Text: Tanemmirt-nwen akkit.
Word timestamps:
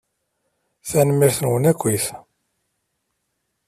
Tanemmirt-nwen 0.89 1.69
akkit. 1.71 2.05